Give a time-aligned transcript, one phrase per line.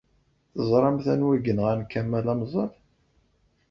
[0.53, 2.71] Teẓṛamt anwa i yenɣan Kamel Amzal?